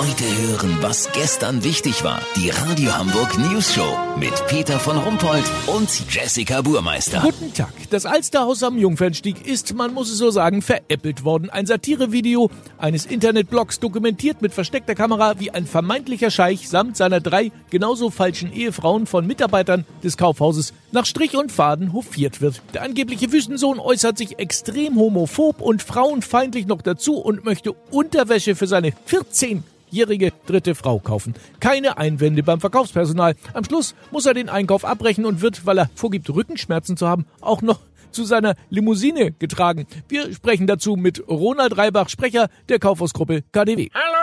[0.00, 2.22] Heute hören, was gestern wichtig war.
[2.34, 7.20] Die Radio Hamburg News Show mit Peter von Rumpold und Jessica Burmeister.
[7.20, 7.68] Guten Tag.
[7.90, 11.50] Das Alsterhaus am Jungfernstieg ist, man muss es so sagen, veräppelt worden.
[11.50, 17.52] Ein Satirevideo eines Internetblogs dokumentiert mit versteckter Kamera, wie ein vermeintlicher Scheich samt seiner drei
[17.68, 22.62] genauso falschen Ehefrauen von Mitarbeitern des Kaufhauses nach Strich und Faden hofiert wird.
[22.72, 28.66] Der angebliche Wüstensohn äußert sich extrem homophob und frauenfeindlich noch dazu und möchte Unterwäsche für
[28.66, 31.34] seine 14 jährige dritte Frau kaufen.
[31.60, 33.34] Keine Einwände beim Verkaufspersonal.
[33.54, 37.26] Am Schluss muss er den Einkauf abbrechen und wird, weil er vorgibt, Rückenschmerzen zu haben,
[37.40, 37.80] auch noch
[38.10, 39.86] zu seiner Limousine getragen.
[40.08, 43.88] Wir sprechen dazu mit Ronald Reibach, Sprecher der Kaufhausgruppe KDW.
[43.94, 44.19] Hallo!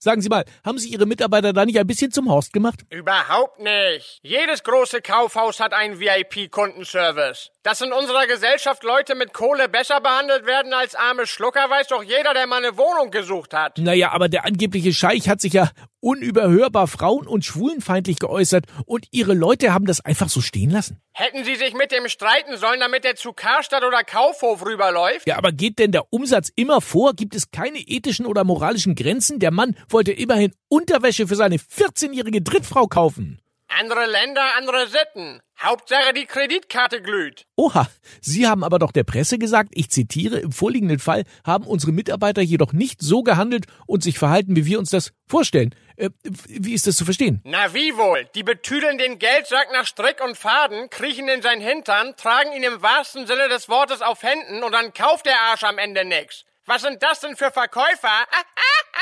[0.00, 2.82] Sagen Sie mal, haben sich Ihre Mitarbeiter da nicht ein bisschen zum Horst gemacht?
[2.88, 4.20] Überhaupt nicht.
[4.22, 7.50] Jedes große Kaufhaus hat einen VIP-Kundenservice.
[7.64, 12.04] Dass in unserer Gesellschaft Leute mit Kohle besser behandelt werden als arme Schlucker, weiß doch
[12.04, 13.78] jeder, der mal eine Wohnung gesucht hat.
[13.78, 15.68] Naja, aber der angebliche Scheich hat sich ja
[16.00, 21.00] unüberhörbar frauen- und schwulenfeindlich geäußert und Ihre Leute haben das einfach so stehen lassen.
[21.12, 25.26] Hätten Sie sich mit dem streiten sollen, damit er zu Karstadt oder Kaufhof rüberläuft?
[25.26, 27.14] Ja, aber geht denn der Umsatz immer vor?
[27.14, 29.38] Gibt es keine ethischen oder moralischen Grenzen?
[29.40, 33.40] Der Mann wollte immerhin Unterwäsche für seine 14-jährige Drittfrau kaufen.
[33.68, 35.40] Andere Länder, andere Sitten.
[35.60, 37.46] Hauptsache die Kreditkarte glüht.
[37.56, 37.88] Oha,
[38.20, 42.40] Sie haben aber doch der Presse gesagt, ich zitiere, im vorliegenden Fall haben unsere Mitarbeiter
[42.40, 45.74] jedoch nicht so gehandelt und sich verhalten, wie wir uns das vorstellen.
[45.96, 46.10] Äh,
[46.46, 47.42] wie ist das zu verstehen?
[47.44, 48.28] Na wie wohl?
[48.34, 52.80] Die betüdeln den Geldsack nach Strick und Faden, kriechen in sein Hintern, tragen ihn im
[52.80, 56.44] wahrsten Sinne des Wortes auf Händen und dann kauft der Arsch am Ende nix.
[56.66, 58.26] Was sind das denn für Verkäufer?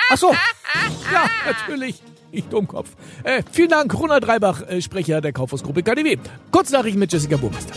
[0.09, 0.33] Ach so,
[1.13, 2.01] ja, natürlich.
[2.37, 2.91] Ich Dummkopf.
[3.25, 6.19] Äh, vielen Dank, Ronald Reibach, äh, Sprecher der Kaufhausgruppe KDW.
[6.51, 7.73] Kurznachrichten mit Jessica Burmeister.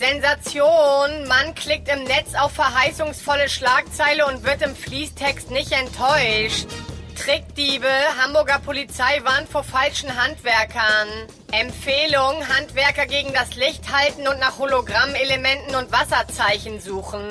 [0.00, 1.28] Sensation!
[1.28, 6.66] Mann klickt im Netz auf verheißungsvolle Schlagzeile und wird im Fließtext nicht enttäuscht.
[7.14, 7.86] Trickdiebe,
[8.20, 11.06] Hamburger Polizei warnt vor falschen Handwerkern.
[11.52, 17.28] Empfehlung, Handwerker gegen das Licht halten und nach Hologrammelementen und Wasserzeichen suchen.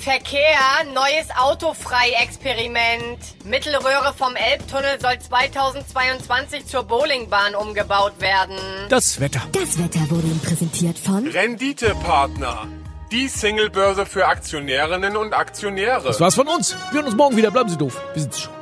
[0.00, 0.58] Verkehr,
[0.94, 3.18] neues Autofrei-Experiment.
[3.44, 8.56] Mittelröhre vom Elbtunnel soll 2022 zur Bowlingbahn umgebaut werden.
[8.88, 9.42] Das Wetter.
[9.52, 12.66] Das Wetter wurde Ihnen präsentiert von Renditepartner.
[13.12, 16.04] Die Singlebörse für Aktionärinnen und Aktionäre.
[16.04, 16.74] Das war's von uns.
[16.92, 17.50] Wir hören uns morgen wieder.
[17.50, 18.00] Bleiben Sie doof.
[18.14, 18.59] Wir sind's schon.